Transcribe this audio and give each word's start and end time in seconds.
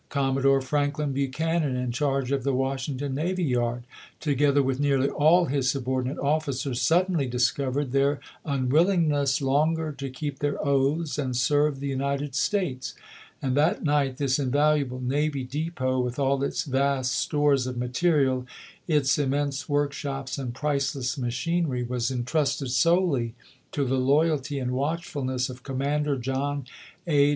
Commodore 0.09 0.61
Franklin 0.61 1.13
Buchanan, 1.13 1.75
in 1.75 1.91
charge 1.91 2.31
of 2.31 2.43
the 2.43 2.55
Washington 2.55 3.13
navy 3.13 3.43
yard, 3.43 3.83
together 4.19 4.63
with 4.63 4.79
nearly 4.79 5.07
all 5.07 5.45
his 5.45 5.69
subordinate 5.69 6.17
officers, 6.17 6.81
suddenly 6.81 7.27
discovered 7.27 7.91
their 7.91 8.19
unwillingness 8.43 9.43
longer 9.43 9.91
to 9.91 10.09
keep 10.09 10.39
their 10.39 10.57
oaths 10.65 11.19
and 11.19 11.37
serve 11.37 11.79
the 11.79 11.87
United 11.89 12.33
States; 12.33 12.95
and 13.43 13.55
that 13.55 13.83
night 13.83 14.17
this 14.17 14.39
invaluable 14.39 14.99
navy 14.99 15.43
depot, 15.43 15.99
with 15.99 16.17
all 16.17 16.41
its 16.41 16.63
vast 16.63 17.11
stores 17.13 17.67
of 17.67 17.77
material, 17.77 18.47
its 18.87 19.19
immense 19.19 19.69
workshops 19.69 20.39
and 20.39 20.55
priceless 20.55 21.15
machinery, 21.15 21.83
was 21.83 22.09
intrusted 22.09 22.71
solely 22.71 23.35
to 23.71 23.85
the 23.85 23.99
loyalty 23.99 24.57
and 24.57 24.71
watchfulness 24.71 25.47
of 25.47 25.61
Commander 25.61 26.17
John 26.17 26.65
A. 27.05 27.29